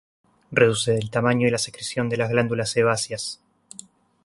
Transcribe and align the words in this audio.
Reduce 0.51 0.97
el 0.97 1.11
tamaño 1.11 1.47
y 1.47 1.51
la 1.51 1.59
secreción 1.59 2.09
de 2.09 2.17
las 2.17 2.31
glándulas 2.31 2.71
sebáceas. 2.71 3.39